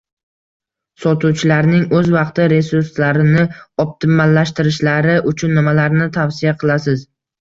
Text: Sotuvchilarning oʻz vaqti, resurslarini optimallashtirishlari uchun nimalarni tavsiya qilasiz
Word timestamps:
Sotuvchilarning 1.01 1.83
oʻz 1.99 2.09
vaqti, 2.15 2.47
resurslarini 2.53 3.43
optimallashtirishlari 3.85 5.19
uchun 5.35 5.55
nimalarni 5.61 6.09
tavsiya 6.17 6.57
qilasiz 6.65 7.07